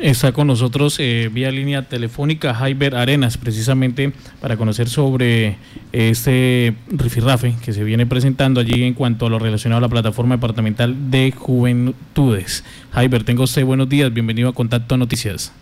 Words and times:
Está 0.00 0.32
con 0.32 0.46
nosotros 0.46 0.96
eh, 0.98 1.28
vía 1.30 1.50
línea 1.50 1.86
telefónica 1.86 2.54
Jaiber 2.54 2.94
Arenas, 2.94 3.36
precisamente 3.36 4.14
para 4.40 4.56
conocer 4.56 4.88
sobre 4.88 5.58
este 5.92 6.74
rifirrafe 6.88 7.54
que 7.62 7.74
se 7.74 7.84
viene 7.84 8.06
presentando 8.06 8.60
allí 8.60 8.82
en 8.82 8.94
cuanto 8.94 9.26
a 9.26 9.28
lo 9.28 9.38
relacionado 9.38 9.80
a 9.80 9.82
la 9.82 9.90
plataforma 9.90 10.36
departamental 10.36 11.10
de 11.10 11.32
juventudes. 11.32 12.64
Jaiber, 12.92 13.24
tengo 13.24 13.42
usted 13.42 13.62
buenos 13.66 13.90
días, 13.90 14.10
bienvenido 14.10 14.48
a 14.48 14.54
Contacto 14.54 14.96
Noticias. 14.96 15.52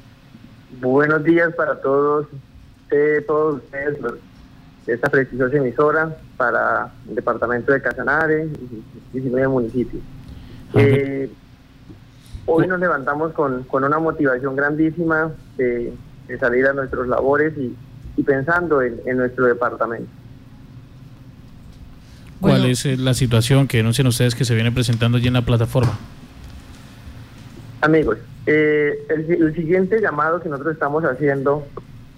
Buenos 0.80 1.25
días 1.25 1.52
para 1.57 1.80
todos, 1.80 2.29
eh, 2.93 3.25
todos 3.27 3.57
ustedes 3.57 3.98
de 4.86 4.95
esta 4.95 5.11
preciosa 5.11 5.57
emisora 5.57 6.16
para 6.36 6.93
el 7.09 7.16
departamento 7.16 7.73
de 7.73 7.82
Casanare 7.82 8.46
y 8.46 9.18
19 9.18 9.48
municipios. 9.48 10.00
Eh, 10.75 11.29
Hoy 12.46 12.66
nos 12.66 12.80
levantamos 12.80 13.32
con, 13.32 13.66
una 13.70 13.98
motivación 13.98 14.56
grandísima 14.56 15.32
de, 15.56 15.93
salir 16.40 16.67
a 16.67 16.72
nuestros 16.72 17.07
labores 17.07 17.53
y, 17.57 18.22
pensando 18.22 18.82
en, 18.82 19.17
nuestro 19.17 19.46
departamento. 19.46 20.11
¿Cuál 22.40 22.67
es 22.67 22.84
eh, 22.86 22.96
la 22.96 23.14
situación 23.14 23.68
que 23.68 23.76
denuncian 23.76 24.07
ustedes 24.08 24.34
que 24.34 24.44
se 24.44 24.54
viene 24.54 24.72
presentando 24.72 25.18
allí 25.18 25.29
en 25.29 25.34
la 25.34 25.43
plataforma? 25.43 25.96
Amigos, 27.81 28.18
eh, 28.46 29.06
el, 29.09 29.54
siguiente 29.54 30.00
llamado 30.00 30.40
que 30.40 30.48
nosotros 30.48 30.75
estamos 30.75 31.04
haciendo 31.04 31.64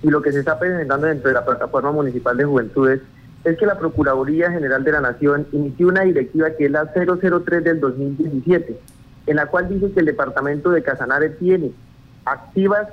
y 0.03 0.09
lo 0.09 0.23
que 0.23 0.33
se 0.33 0.39
está 0.39 0.59
presentando 0.59 1.07
dentro 1.07 1.29
de 1.29 1.35
la 1.35 1.45
plataforma 1.45 1.93
municipal 1.93 2.37
de 2.37 2.45
juventudes 2.45 3.01
es 3.45 3.59
que 3.59 3.67
la 3.67 3.79
Procuraduría 3.79 4.51
General 4.51 4.83
de 4.83 4.93
la 4.93 5.01
Nación 5.03 5.47
inició 5.53 5.89
una 5.89 6.03
directiva 6.03 6.51
que 6.57 6.67
es 6.67 6.71
la 6.71 6.87
003 6.87 7.63
del 7.63 7.81
2017 7.81 8.79
en 9.27 9.37
la 9.37 9.47
cual 9.47 9.69
dice 9.69 9.93
que 9.93 10.01
el 10.01 10.07
departamento 10.07 10.71
de 10.71 10.83
Casanare 10.83 11.31
tiene 11.31 11.73
activas 12.25 12.89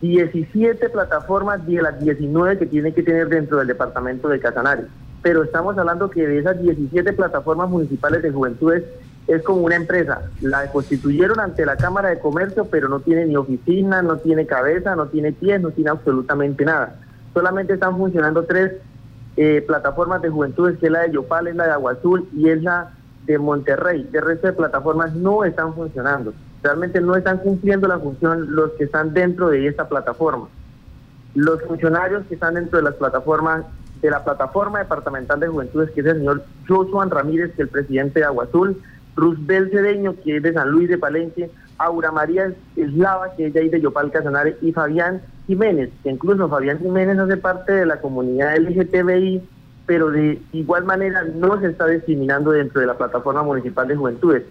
17 0.00 0.88
plataformas 0.88 1.66
de 1.66 1.82
las 1.82 2.00
19 2.00 2.58
que 2.58 2.66
tiene 2.66 2.94
que 2.94 3.02
tener 3.02 3.28
dentro 3.28 3.58
del 3.58 3.66
departamento 3.66 4.28
de 4.28 4.40
Casanare. 4.40 4.84
Pero 5.22 5.42
estamos 5.42 5.76
hablando 5.76 6.10
que 6.10 6.26
de 6.26 6.38
esas 6.38 6.60
17 6.60 7.12
plataformas 7.12 7.68
municipales 7.68 8.22
de 8.22 8.30
juventudes 8.30 8.84
es 9.26 9.42
como 9.42 9.60
una 9.60 9.76
empresa. 9.76 10.22
La 10.40 10.70
constituyeron 10.72 11.38
ante 11.38 11.66
la 11.66 11.76
Cámara 11.76 12.08
de 12.08 12.18
Comercio, 12.18 12.64
pero 12.64 12.88
no 12.88 13.00
tiene 13.00 13.26
ni 13.26 13.36
oficina, 13.36 14.00
no 14.00 14.16
tiene 14.16 14.46
cabeza, 14.46 14.96
no 14.96 15.06
tiene 15.06 15.32
pies, 15.32 15.60
no 15.60 15.70
tiene 15.70 15.90
absolutamente 15.90 16.64
nada. 16.64 16.96
Solamente 17.34 17.74
están 17.74 17.96
funcionando 17.96 18.44
tres 18.44 18.72
eh, 19.36 19.62
plataformas 19.66 20.22
de 20.22 20.30
juventudes, 20.30 20.78
que 20.78 20.86
es 20.86 20.92
la 20.92 21.02
de 21.02 21.12
Yopal, 21.12 21.46
es 21.46 21.56
la 21.56 21.66
de 21.66 21.72
Agua 21.72 21.92
Azul 21.92 22.28
y 22.34 22.48
es 22.48 22.62
la 22.62 22.90
de 23.26 23.38
Monterrey, 23.38 24.08
de 24.10 24.20
resto 24.20 24.46
de 24.46 24.52
plataformas 24.54 25.14
no 25.14 25.44
están 25.44 25.74
funcionando. 25.74 26.32
Realmente 26.62 27.00
no 27.00 27.16
están 27.16 27.38
cumpliendo 27.38 27.88
la 27.88 27.98
función 27.98 28.54
los 28.54 28.72
que 28.72 28.84
están 28.84 29.14
dentro 29.14 29.48
de 29.48 29.66
esta 29.66 29.88
plataforma. 29.88 30.48
Los 31.34 31.62
funcionarios 31.62 32.26
que 32.26 32.34
están 32.34 32.54
dentro 32.54 32.78
de 32.78 32.84
las 32.84 32.94
plataformas, 32.94 33.64
de 34.02 34.10
la 34.10 34.24
plataforma 34.24 34.78
departamental 34.80 35.40
de 35.40 35.48
juventudes, 35.48 35.90
que 35.90 36.00
es 36.00 36.06
el 36.06 36.18
señor 36.18 36.44
Josuan 36.66 37.10
Ramírez, 37.10 37.48
que 37.48 37.62
es 37.62 37.68
el 37.68 37.68
presidente 37.68 38.20
de 38.20 38.26
Agua 38.26 38.44
Azul, 38.44 38.82
Rusbel 39.16 39.70
Cedeño, 39.70 40.14
que 40.24 40.36
es 40.36 40.42
de 40.42 40.52
San 40.52 40.70
Luis 40.70 40.88
de 40.88 40.98
Palenque, 40.98 41.50
Aura 41.78 42.10
María 42.10 42.52
Eslava, 42.76 43.34
que 43.36 43.46
es 43.46 43.52
de 43.52 43.60
ahí 43.60 43.68
de 43.68 43.80
Yopal 43.80 44.10
Casanare, 44.10 44.56
y 44.60 44.72
Fabián 44.72 45.22
Jiménez, 45.46 45.90
que 46.02 46.10
incluso 46.10 46.48
Fabián 46.48 46.78
Jiménez 46.78 47.18
hace 47.18 47.36
parte 47.36 47.72
de 47.72 47.86
la 47.86 48.00
comunidad 48.00 48.56
LGTBI 48.56 49.42
pero 49.90 50.08
de 50.08 50.40
igual 50.52 50.84
manera 50.84 51.24
no 51.34 51.58
se 51.58 51.66
está 51.66 51.84
discriminando 51.88 52.52
dentro 52.52 52.80
de 52.80 52.86
la 52.86 52.96
plataforma 52.96 53.42
municipal 53.42 53.88
de 53.88 53.96
juventudes. 53.96 54.44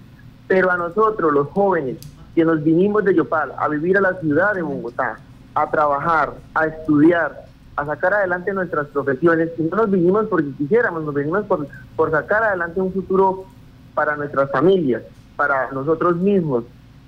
Pero 0.50 0.70
a 0.70 0.76
nosotros, 0.76 1.32
los 1.32 1.48
jóvenes, 1.52 1.96
que 2.36 2.44
nos 2.44 2.62
vinimos 2.62 3.06
de 3.06 3.16
Yopal 3.16 3.54
a 3.58 3.70
vivir 3.70 3.98
a 3.98 4.02
la 4.02 4.20
ciudad 4.20 4.54
de 4.54 4.64
Bogotá, 4.64 5.18
a 5.56 5.72
trabajar, 5.72 6.34
a 6.54 6.66
estudiar, 6.66 7.46
a 7.78 7.86
sacar 7.86 8.16
adelante 8.16 8.52
nuestras 8.52 8.88
profesiones, 8.88 9.52
y 9.58 9.62
no 9.62 9.78
nos 9.78 9.90
vinimos 9.90 10.28
porque 10.28 10.52
quisiéramos, 10.58 11.06
nos 11.06 11.14
venimos 11.14 11.46
por, 11.46 11.66
por 11.96 12.12
sacar 12.12 12.44
adelante 12.44 12.82
un 12.82 12.92
futuro 12.92 13.46
para 13.94 14.18
nuestras 14.18 14.52
familias, 14.52 15.04
para 15.38 15.72
nosotros 15.72 16.18
mismos, 16.18 16.66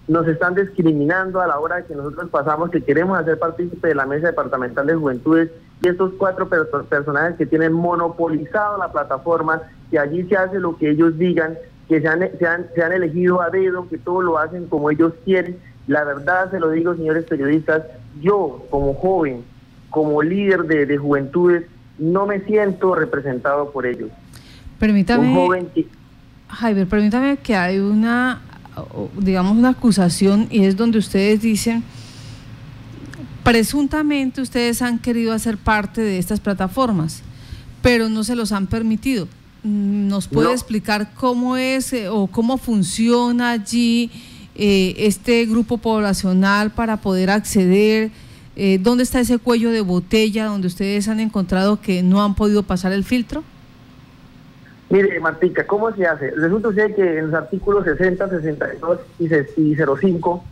nos 0.08 0.26
están 0.26 0.56
discriminando 0.56 1.42
a 1.42 1.48
la 1.48 1.60
hora 1.60 1.82
que 1.82 1.96
nosotros 1.96 2.30
pasamos 2.30 2.70
que 2.70 2.82
queremos 2.82 3.20
hacer 3.20 3.38
partícipe 3.38 3.90
de 3.90 3.96
la 3.96 4.06
mesa 4.06 4.28
departamental 4.28 4.88
de 4.88 4.96
juventudes 4.96 5.52
y 5.82 5.88
estos 5.88 6.14
cuatro 6.18 6.48
personajes 6.48 7.38
que 7.38 7.46
tienen 7.46 7.74
monopolizado 7.74 8.78
la 8.78 8.92
plataforma, 8.92 9.62
que 9.90 9.98
allí 9.98 10.24
se 10.24 10.38
hace 10.38 10.60
lo 10.60 10.78
que 10.78 10.92
ellos 10.92 11.18
digan, 11.18 11.58
que 11.90 12.02
se 12.02 12.08
han, 12.08 12.30
se 12.38 12.84
han, 12.84 12.92
elegido 12.94 13.42
a 13.42 13.50
dedo, 13.50 13.88
que 13.90 13.98
todo 13.98 14.22
lo 14.22 14.38
hacen 14.38 14.68
como 14.68 14.92
ellos 14.92 15.14
quieren. 15.26 15.58
La 15.88 16.04
verdad, 16.04 16.52
se 16.52 16.60
lo 16.60 16.70
digo, 16.70 16.96
señores 16.96 17.26
periodistas, 17.26 17.84
yo 18.22 18.66
como 18.70 18.94
joven, 18.94 19.44
como 19.90 20.22
líder 20.22 20.64
de, 20.64 20.98
juventudes, 20.98 21.66
no 21.98 22.28
me 22.28 22.40
siento 22.42 22.96
representado 22.96 23.72
por 23.72 23.86
ellos. 23.86 24.10
Permítame, 24.80 25.28
Un 25.28 25.36
joven 25.36 25.68
Javier, 26.48 26.88
permítame 26.88 27.38
que 27.38 27.56
hay 27.56 27.80
una 27.80 28.42
digamos, 29.18 29.58
una 29.58 29.70
acusación 29.70 30.48
y 30.50 30.66
es 30.66 30.76
donde 30.76 30.98
ustedes 30.98 31.42
dicen, 31.42 31.84
presuntamente 33.44 34.42
ustedes 34.42 34.82
han 34.82 35.00
querido 35.00 35.34
hacer 35.34 35.58
parte 35.58 36.02
de 36.02 36.18
estas 36.18 36.40
plataformas, 36.40 37.24
pero 37.82 38.10
no 38.10 38.24
se 38.24 38.36
los 38.36 38.52
han 38.52 38.68
permitido. 38.68 39.28
¿Nos 39.64 40.28
puede 40.28 40.52
explicar 40.52 41.12
cómo 41.14 41.56
es 41.56 41.94
eh, 41.94 42.10
o 42.10 42.28
cómo 42.28 42.58
funciona 42.58 43.52
allí 43.52 44.10
eh, 44.56 44.96
este 44.98 45.46
grupo 45.46 45.78
poblacional 45.78 46.72
para 46.72 46.98
poder 46.98 47.30
acceder? 47.30 48.10
Eh, 48.56 48.80
¿Dónde 48.82 49.04
está 49.04 49.20
ese 49.20 49.38
cuello 49.38 49.72
de 49.72 49.82
botella 49.82 50.46
donde 50.46 50.68
ustedes 50.68 51.08
han 51.08 51.20
encontrado 51.20 51.80
que 51.80 52.02
no 52.02 52.24
han 52.24 52.36
podido 52.36 52.64
pasar 52.64 52.92
el 52.92 53.04
filtro? 53.04 53.44
Mire, 54.90 55.20
Martica, 55.20 55.66
¿cómo 55.66 55.94
se 55.96 56.06
hace? 56.06 56.32
Resulta 56.32 56.70
que 56.94 57.20
en 57.20 57.28
los 57.28 57.34
artículos 57.34 57.86
60, 57.86 58.30
62 58.30 59.00
y 59.20 59.76
05 59.76 60.44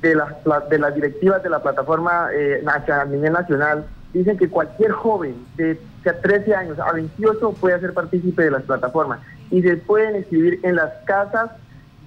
de 0.00 0.14
las, 0.14 0.34
de 0.68 0.78
las 0.78 0.94
directivas 0.94 1.42
de 1.42 1.50
la 1.50 1.62
plataforma 1.62 2.28
eh, 2.32 2.64
a 2.66 3.04
nivel 3.04 3.32
nacional 3.32 3.84
dicen 4.12 4.36
que 4.36 4.48
cualquier 4.48 4.92
joven 4.92 5.34
de 5.56 5.78
13 6.02 6.54
años 6.54 6.78
a 6.78 6.92
28 6.92 7.52
puede 7.60 7.78
ser 7.80 7.92
partícipe 7.92 8.44
de 8.44 8.50
las 8.50 8.62
plataformas 8.62 9.20
y 9.50 9.62
se 9.62 9.76
pueden 9.76 10.16
inscribir 10.16 10.60
en 10.62 10.76
las 10.76 10.90
casas 11.04 11.50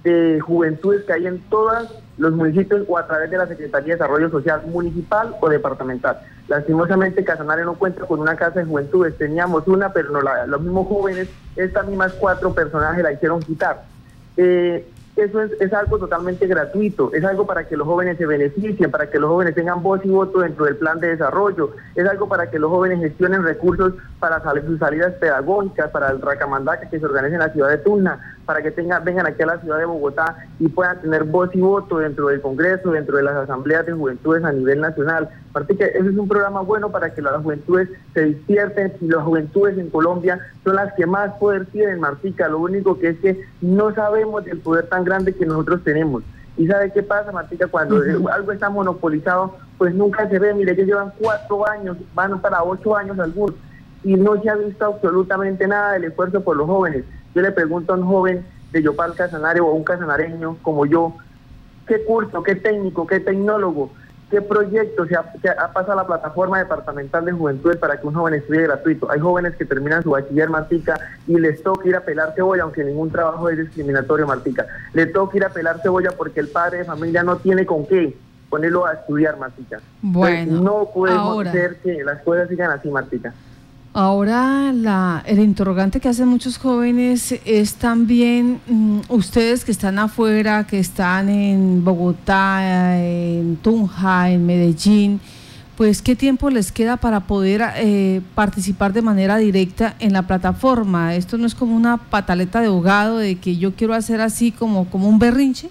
de 0.02 0.38
juventudes 0.40 1.04
que 1.04 1.14
hay 1.14 1.26
en 1.26 1.40
todos 1.48 1.98
los 2.18 2.32
municipios 2.32 2.84
o 2.88 2.98
a 2.98 3.06
través 3.06 3.30
de 3.30 3.38
la 3.38 3.46
Secretaría 3.46 3.94
de 3.94 3.94
Desarrollo 3.94 4.30
Social 4.30 4.62
municipal 4.66 5.34
o 5.40 5.48
departamental. 5.48 6.20
Lastimosamente 6.46 7.24
Casanare 7.24 7.64
no 7.64 7.74
cuenta 7.74 8.04
con 8.06 8.20
una 8.20 8.36
casa 8.36 8.60
de 8.60 8.66
juventudes, 8.66 9.16
teníamos 9.16 9.66
una, 9.66 9.92
pero 9.92 10.10
no 10.10 10.20
la, 10.20 10.46
los 10.46 10.60
mismos 10.60 10.86
jóvenes, 10.88 11.28
estas 11.56 11.86
mismas 11.86 12.12
cuatro 12.12 12.52
personajes 12.52 13.02
la 13.02 13.12
hicieron 13.12 13.40
quitar. 13.40 13.84
Eh, 14.36 14.86
eso 15.16 15.42
es, 15.42 15.52
es, 15.60 15.72
algo 15.72 15.98
totalmente 15.98 16.46
gratuito, 16.46 17.12
es 17.12 17.24
algo 17.24 17.46
para 17.46 17.68
que 17.68 17.76
los 17.76 17.86
jóvenes 17.86 18.18
se 18.18 18.26
beneficien, 18.26 18.90
para 18.90 19.10
que 19.10 19.20
los 19.20 19.30
jóvenes 19.30 19.54
tengan 19.54 19.82
voz 19.82 20.00
y 20.04 20.08
voto 20.08 20.40
dentro 20.40 20.64
del 20.64 20.76
plan 20.76 20.98
de 20.98 21.08
desarrollo, 21.08 21.70
es 21.94 22.06
algo 22.08 22.28
para 22.28 22.50
que 22.50 22.58
los 22.58 22.70
jóvenes 22.70 22.98
gestionen 22.98 23.44
recursos 23.44 23.94
para 24.18 24.42
sus 24.66 24.78
salidas 24.78 25.12
pedagógicas, 25.14 25.90
para 25.90 26.10
el 26.10 26.20
Racamandaca 26.20 26.88
que 26.88 26.98
se 26.98 27.04
organice 27.04 27.34
en 27.34 27.40
la 27.40 27.52
ciudad 27.52 27.68
de 27.68 27.78
Tuna, 27.78 28.36
para 28.44 28.62
que 28.62 28.70
tengan, 28.70 29.04
vengan 29.04 29.26
aquí 29.26 29.42
a 29.42 29.46
la 29.46 29.60
ciudad 29.60 29.78
de 29.78 29.84
Bogotá 29.84 30.36
y 30.58 30.68
puedan 30.68 31.00
tener 31.00 31.24
voz 31.24 31.50
y 31.54 31.60
voto 31.60 31.98
dentro 31.98 32.28
del 32.28 32.40
Congreso, 32.40 32.90
dentro 32.90 33.16
de 33.16 33.22
las 33.22 33.36
asambleas 33.36 33.86
de 33.86 33.92
juventudes 33.92 34.44
a 34.44 34.52
nivel 34.52 34.80
nacional. 34.80 35.28
Aparte 35.54 35.76
que 35.76 35.84
ese 35.84 36.08
es 36.08 36.18
un 36.18 36.26
programa 36.26 36.62
bueno 36.62 36.90
para 36.90 37.14
que 37.14 37.22
las 37.22 37.40
juventudes 37.40 37.88
se 38.12 38.22
despierten 38.22 38.92
y 39.00 39.06
las 39.06 39.22
juventudes 39.22 39.78
en 39.78 39.88
Colombia 39.88 40.40
son 40.64 40.74
las 40.74 40.92
que 40.94 41.06
más 41.06 41.32
poder 41.34 41.66
tienen, 41.66 42.00
Martica. 42.00 42.48
Lo 42.48 42.58
único 42.58 42.98
que 42.98 43.10
es 43.10 43.20
que 43.20 43.40
no 43.60 43.94
sabemos 43.94 44.44
del 44.44 44.58
poder 44.58 44.88
tan 44.88 45.04
grande 45.04 45.32
que 45.32 45.46
nosotros 45.46 45.84
tenemos. 45.84 46.24
¿Y 46.56 46.66
sabe 46.66 46.90
qué 46.92 47.04
pasa, 47.04 47.30
Martica? 47.30 47.68
Cuando 47.68 48.02
algo 48.32 48.50
está 48.50 48.68
monopolizado, 48.68 49.54
pues 49.78 49.94
nunca 49.94 50.28
se 50.28 50.40
ve. 50.40 50.52
Mire, 50.54 50.72
ellos 50.72 50.88
llevan 50.88 51.12
cuatro 51.20 51.68
años, 51.68 51.98
van 52.16 52.40
para 52.40 52.64
ocho 52.64 52.96
años 52.96 53.16
algunos, 53.20 53.54
y 54.02 54.16
no 54.16 54.42
se 54.42 54.50
ha 54.50 54.56
visto 54.56 54.84
absolutamente 54.84 55.68
nada 55.68 55.92
del 55.92 56.06
esfuerzo 56.06 56.40
por 56.40 56.56
los 56.56 56.66
jóvenes. 56.66 57.04
Yo 57.32 57.42
le 57.42 57.52
pregunto 57.52 57.92
a 57.92 57.96
un 57.96 58.04
joven 58.04 58.44
de 58.72 58.82
Yopal 58.82 59.14
Casanario 59.14 59.66
o 59.66 59.72
un 59.72 59.84
casanareño 59.84 60.56
como 60.62 60.84
yo, 60.84 61.14
¿qué 61.86 62.04
curso, 62.04 62.42
qué 62.42 62.56
técnico, 62.56 63.06
qué 63.06 63.20
tecnólogo 63.20 63.92
¿Qué 64.34 64.42
proyecto 64.42 65.06
se 65.06 65.14
ha, 65.14 65.72
pasado 65.72 65.92
a 65.92 66.02
la 66.02 66.06
plataforma 66.08 66.58
departamental 66.58 67.24
de 67.24 67.30
juventudes 67.30 67.76
para 67.76 68.00
que 68.00 68.04
un 68.08 68.14
joven 68.14 68.34
estudie 68.34 68.62
gratuito? 68.62 69.08
Hay 69.08 69.20
jóvenes 69.20 69.54
que 69.54 69.64
terminan 69.64 70.02
su 70.02 70.10
bachiller 70.10 70.50
Martica 70.50 70.98
y 71.28 71.38
les 71.38 71.62
toca 71.62 71.88
ir 71.88 71.94
a 71.94 72.00
pelar 72.00 72.32
cebolla, 72.34 72.64
aunque 72.64 72.82
ningún 72.82 73.12
trabajo 73.12 73.48
es 73.48 73.58
discriminatorio 73.58 74.26
Martica. 74.26 74.66
Le 74.92 75.06
toca 75.06 75.36
ir 75.36 75.44
a 75.44 75.50
pelar 75.50 75.80
cebolla 75.82 76.10
porque 76.16 76.40
el 76.40 76.48
padre 76.48 76.78
de 76.78 76.84
familia 76.84 77.22
no 77.22 77.36
tiene 77.36 77.64
con 77.64 77.86
qué 77.86 78.16
ponerlo 78.50 78.86
a 78.86 78.94
estudiar 78.94 79.38
Martica. 79.38 79.78
Bueno, 80.02 80.60
no 80.60 80.88
podemos 80.92 81.46
hacer 81.46 81.76
que 81.76 82.02
las 82.02 82.20
cosas 82.22 82.48
sigan 82.48 82.72
así 82.72 82.88
Martica. 82.88 83.32
Ahora 83.96 84.72
la, 84.72 85.22
el 85.24 85.38
interrogante 85.38 86.00
que 86.00 86.08
hacen 86.08 86.26
muchos 86.26 86.58
jóvenes 86.58 87.32
es 87.44 87.74
también 87.76 88.60
mm, 88.66 89.02
ustedes 89.08 89.64
que 89.64 89.70
están 89.70 90.00
afuera, 90.00 90.66
que 90.66 90.80
están 90.80 91.28
en 91.28 91.84
Bogotá, 91.84 92.98
en 92.98 93.54
Tunja, 93.62 94.32
en 94.32 94.46
Medellín, 94.46 95.20
pues 95.76 96.02
qué 96.02 96.16
tiempo 96.16 96.50
les 96.50 96.72
queda 96.72 96.96
para 96.96 97.20
poder 97.20 97.62
eh, 97.76 98.20
participar 98.34 98.92
de 98.92 99.02
manera 99.02 99.36
directa 99.36 99.94
en 100.00 100.12
la 100.12 100.22
plataforma. 100.22 101.14
Esto 101.14 101.38
no 101.38 101.46
es 101.46 101.54
como 101.54 101.76
una 101.76 101.96
pataleta 101.96 102.60
de 102.60 102.66
ahogado 102.66 103.18
de 103.18 103.36
que 103.36 103.58
yo 103.58 103.76
quiero 103.76 103.94
hacer 103.94 104.20
así 104.20 104.50
como, 104.50 104.90
como 104.90 105.08
un 105.08 105.20
berrinche. 105.20 105.70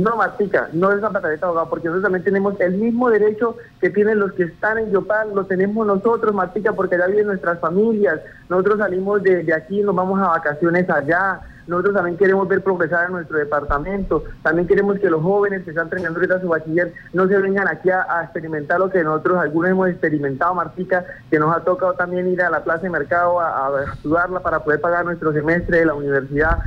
No, 0.00 0.16
Martica, 0.16 0.68
no 0.72 0.90
es 0.90 0.98
una 0.98 1.10
pataleta 1.10 1.46
de 1.46 1.48
ahogado, 1.48 1.70
porque 1.70 1.88
nosotros 1.88 2.04
también 2.04 2.24
tenemos 2.24 2.58
el 2.60 2.74
mismo 2.74 3.10
derecho 3.10 3.56
que 3.80 3.90
tienen 3.90 4.18
los 4.18 4.32
que 4.32 4.44
están 4.44 4.78
en 4.78 4.90
Yopal, 4.90 5.34
lo 5.34 5.44
tenemos 5.44 5.86
nosotros, 5.86 6.34
Martica, 6.34 6.72
porque 6.72 6.94
allá 6.94 7.06
viven 7.06 7.26
nuestras 7.26 7.58
familias. 7.60 8.20
Nosotros 8.48 8.78
salimos 8.78 9.22
de, 9.22 9.42
de 9.44 9.54
aquí, 9.54 9.82
nos 9.82 9.94
vamos 9.94 10.20
a 10.20 10.28
vacaciones 10.28 10.88
allá 10.88 11.40
nosotros 11.70 11.94
también 11.94 12.16
queremos 12.16 12.48
ver 12.48 12.62
progresar 12.62 13.06
en 13.06 13.12
nuestro 13.12 13.38
departamento. 13.38 14.24
También 14.42 14.66
queremos 14.66 14.98
que 14.98 15.08
los 15.08 15.22
jóvenes 15.22 15.62
que 15.62 15.70
están 15.70 15.88
terminando 15.88 16.18
ahorita 16.18 16.40
su 16.40 16.48
bachiller 16.48 16.92
no 17.12 17.28
se 17.28 17.38
vengan 17.38 17.68
aquí 17.68 17.90
a, 17.90 18.24
experimentar 18.24 18.80
lo 18.80 18.90
que 18.90 19.04
nosotros 19.04 19.38
algunos 19.38 19.70
hemos 19.70 19.88
experimentado, 19.88 20.54
Martica, 20.54 21.04
que 21.30 21.38
nos 21.38 21.56
ha 21.56 21.60
tocado 21.60 21.94
también 21.94 22.28
ir 22.28 22.42
a 22.42 22.50
la 22.50 22.64
plaza 22.64 22.82
de 22.82 22.90
mercado 22.90 23.40
a, 23.40 23.68
a 23.68 23.84
estudiarla 23.84 24.40
para 24.40 24.64
poder 24.64 24.80
pagar 24.80 25.04
nuestro 25.04 25.32
semestre 25.32 25.78
de 25.78 25.86
la 25.86 25.94
universidad. 25.94 26.58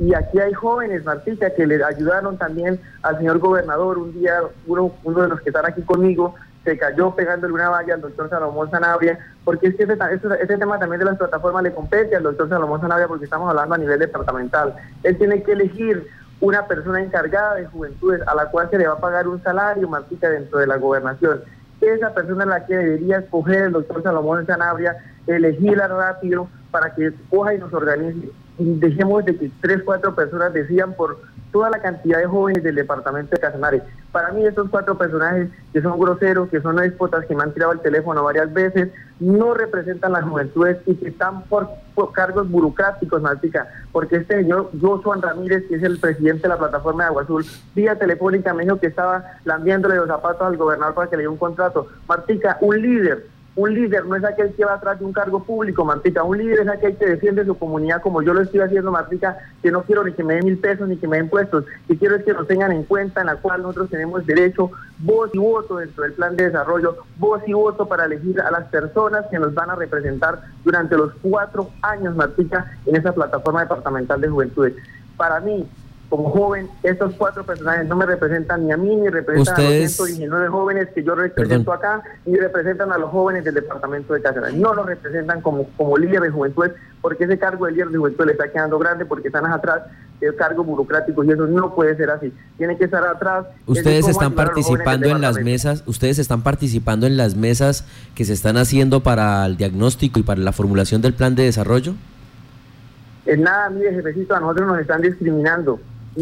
Y 0.00 0.14
aquí 0.14 0.40
hay 0.40 0.54
jóvenes, 0.54 1.04
Martica, 1.04 1.50
que 1.50 1.66
le 1.66 1.84
ayudaron 1.84 2.38
también 2.38 2.80
al 3.02 3.18
señor 3.18 3.38
gobernador. 3.38 3.98
Un 3.98 4.14
día, 4.14 4.40
uno, 4.66 4.92
uno 5.04 5.20
de 5.20 5.28
los 5.28 5.42
que 5.42 5.50
están 5.50 5.66
aquí 5.66 5.82
conmigo, 5.82 6.34
se 6.64 6.78
cayó 6.78 7.14
pegándole 7.14 7.52
una 7.52 7.68
valla 7.68 7.94
al 7.94 8.00
doctor 8.00 8.30
Salomón 8.30 8.70
Sanabria, 8.70 9.18
porque 9.44 9.68
es 9.68 9.76
que 9.76 9.82
este, 9.82 9.98
este, 10.40 10.56
tema 10.56 10.78
también 10.78 11.00
de 11.00 11.04
las 11.04 11.18
plataformas 11.18 11.62
le 11.62 11.74
compete 11.74 12.16
al 12.16 12.22
doctor 12.22 12.48
Salomón 12.48 12.80
Sanabria 12.80 13.08
porque 13.08 13.26
estamos 13.26 13.50
hablando 13.50 13.74
a 13.74 13.78
nivel 13.78 13.98
departamental. 13.98 14.74
Él 15.02 15.18
tiene 15.18 15.42
que 15.42 15.52
elegir 15.52 16.06
una 16.40 16.66
persona 16.66 17.02
encargada 17.02 17.56
de 17.56 17.66
juventudes 17.66 18.26
a 18.26 18.34
la 18.34 18.46
cual 18.46 18.70
se 18.70 18.78
le 18.78 18.86
va 18.86 18.94
a 18.94 19.00
pagar 19.00 19.28
un 19.28 19.42
salario, 19.42 19.86
Martica, 19.86 20.30
dentro 20.30 20.60
de 20.60 20.66
la 20.66 20.78
gobernación. 20.78 21.42
Esa 21.82 22.14
persona 22.14 22.44
es 22.44 22.48
la 22.48 22.66
que 22.66 22.76
debería 22.76 23.18
escoger 23.18 23.64
el 23.64 23.72
doctor 23.72 24.02
Salomón 24.02 24.46
Sanabria, 24.46 24.96
elegirla 25.26 25.88
rápido 25.88 26.48
para 26.70 26.94
que 26.94 27.12
coja 27.28 27.54
y 27.54 27.58
nos 27.58 27.72
organice. 27.72 28.30
Dejemos 28.62 29.24
de 29.24 29.36
que 29.36 29.50
tres, 29.62 29.82
cuatro 29.84 30.14
personas 30.14 30.52
decidan 30.52 30.92
por 30.92 31.18
toda 31.50 31.70
la 31.70 31.80
cantidad 31.80 32.18
de 32.18 32.26
jóvenes 32.26 32.62
del 32.62 32.74
departamento 32.74 33.30
de 33.32 33.40
Casanare. 33.40 33.82
Para 34.12 34.32
mí 34.32 34.44
estos 34.44 34.68
cuatro 34.68 34.98
personajes 34.98 35.48
que 35.72 35.80
son 35.80 35.98
groseros, 35.98 36.48
que 36.50 36.60
son 36.60 36.76
déspotas, 36.76 37.24
que 37.26 37.34
me 37.34 37.42
han 37.42 37.52
tirado 37.52 37.72
el 37.72 37.80
teléfono 37.80 38.22
varias 38.22 38.52
veces, 38.52 38.90
no 39.18 39.54
representan 39.54 40.12
las 40.12 40.24
juventudes 40.24 40.78
y 40.86 40.94
que 40.94 41.08
están 41.08 41.42
por, 41.44 41.68
cargos 42.12 42.50
burocráticos, 42.50 43.20
Martica, 43.20 43.68
porque 43.92 44.16
este 44.16 44.42
señor 44.42 44.70
Josué 44.80 45.18
Ramírez, 45.20 45.64
que 45.68 45.76
es 45.76 45.82
el 45.82 45.98
presidente 45.98 46.42
de 46.42 46.48
la 46.48 46.58
plataforma 46.58 47.04
de 47.04 47.08
Agua 47.08 47.22
Azul, 47.22 47.44
vía 47.74 47.98
telefónica 47.98 48.54
me 48.54 48.64
dijo 48.64 48.78
que 48.78 48.88
estaba 48.88 49.24
lambiéndole 49.44 49.96
los 49.96 50.06
zapatos 50.06 50.42
al 50.42 50.56
gobernador 50.56 50.94
para 50.94 51.10
que 51.10 51.16
le 51.16 51.22
diera 51.22 51.30
un 51.30 51.38
contrato. 51.38 51.88
Martica, 52.06 52.58
un 52.60 52.80
líder 52.80 53.26
un 53.60 53.74
líder 53.74 54.06
no 54.06 54.16
es 54.16 54.24
aquel 54.24 54.54
que 54.54 54.64
va 54.64 54.74
atrás 54.74 54.98
de 54.98 55.04
un 55.04 55.12
cargo 55.12 55.42
público, 55.44 55.84
Martica. 55.84 56.22
Un 56.22 56.38
líder 56.38 56.60
es 56.60 56.68
aquel 56.68 56.96
que 56.96 57.06
defiende 57.06 57.44
su 57.44 57.58
comunidad 57.58 58.00
como 58.00 58.22
yo 58.22 58.32
lo 58.32 58.40
estoy 58.40 58.60
haciendo, 58.60 58.90
Martica, 58.90 59.36
que 59.62 59.70
no 59.70 59.82
quiero 59.82 60.02
ni 60.02 60.12
que 60.12 60.24
me 60.24 60.34
den 60.34 60.46
mil 60.46 60.58
pesos 60.58 60.88
ni 60.88 60.96
que 60.96 61.06
me 61.06 61.18
den 61.18 61.28
puestos. 61.28 61.66
Y 61.86 61.96
quiero 61.96 62.16
es 62.16 62.24
que 62.24 62.32
nos 62.32 62.46
tengan 62.46 62.72
en 62.72 62.84
cuenta 62.84 63.20
en 63.20 63.26
la 63.26 63.36
cual 63.36 63.60
nosotros 63.60 63.90
tenemos 63.90 64.24
derecho, 64.24 64.70
voz 64.98 65.30
y 65.34 65.38
voto 65.38 65.76
dentro 65.76 66.04
del 66.04 66.14
plan 66.14 66.36
de 66.36 66.44
desarrollo, 66.44 66.96
voz 67.18 67.42
y 67.46 67.52
voto 67.52 67.86
para 67.86 68.06
elegir 68.06 68.40
a 68.40 68.50
las 68.50 68.66
personas 68.68 69.26
que 69.30 69.38
nos 69.38 69.52
van 69.52 69.68
a 69.68 69.74
representar 69.74 70.40
durante 70.64 70.96
los 70.96 71.12
cuatro 71.20 71.70
años, 71.82 72.16
Martica, 72.16 72.78
en 72.86 72.96
esa 72.96 73.12
plataforma 73.12 73.60
departamental 73.60 74.20
de 74.22 74.28
juventudes. 74.28 74.74
Para 75.18 75.38
mí, 75.40 75.68
como 76.10 76.28
joven, 76.30 76.68
estos 76.82 77.14
cuatro 77.14 77.46
personajes 77.46 77.86
no 77.86 77.94
me 77.94 78.04
representan 78.04 78.66
ni 78.66 78.72
a 78.72 78.76
mí, 78.76 78.96
ni 78.96 79.08
representan 79.08 79.54
a 79.54 79.70
los 79.70 79.92
119 79.92 80.48
jóvenes 80.48 80.88
que 80.92 81.04
yo 81.04 81.14
represento 81.14 81.72
acá, 81.72 82.02
ni 82.26 82.36
representan 82.36 82.90
a 82.90 82.98
los 82.98 83.10
jóvenes 83.10 83.44
del 83.44 83.54
departamento 83.54 84.12
de 84.12 84.20
Casanare. 84.20 84.52
No 84.54 84.74
los 84.74 84.86
representan 84.86 85.40
como, 85.40 85.68
como 85.76 85.96
líder 85.96 86.22
de 86.22 86.30
juventud, 86.30 86.66
porque 87.00 87.24
ese 87.24 87.38
cargo 87.38 87.66
de 87.66 87.72
líder 87.72 87.88
de 87.90 87.98
juventud 87.98 88.26
le 88.26 88.32
está 88.32 88.50
quedando 88.50 88.76
grande, 88.80 89.06
porque 89.06 89.28
están 89.28 89.46
atrás 89.46 89.82
del 90.20 90.34
cargo 90.34 90.64
burocrático 90.64 91.22
y 91.22 91.30
eso 91.30 91.46
no 91.46 91.76
puede 91.76 91.96
ser 91.96 92.10
así. 92.10 92.34
Tiene 92.58 92.76
que 92.76 92.86
estar 92.86 93.06
atrás. 93.06 93.46
Ustedes 93.66 94.08
están 94.08 94.34
participando 94.34 95.06
en 95.06 95.20
las 95.20 95.38
mesas, 95.40 95.84
ustedes 95.86 96.18
están 96.18 96.42
participando 96.42 97.06
en 97.06 97.16
las 97.16 97.36
mesas 97.36 97.86
que 98.16 98.24
se 98.24 98.32
están 98.32 98.56
haciendo 98.56 99.04
para 99.04 99.46
el 99.46 99.56
diagnóstico 99.56 100.18
y 100.18 100.24
para 100.24 100.40
la 100.40 100.50
formulación 100.50 101.02
del 101.02 101.14
plan 101.14 101.36
de 101.36 101.44
desarrollo. 101.44 101.94
En 103.26 103.42
nada, 103.42 103.70
mire, 103.70 103.92
jefecito, 103.92 104.34
a 104.34 104.40
nosotros 104.40 104.66
nos 104.66 104.80
están 104.80 105.02
discriminando 105.02 105.78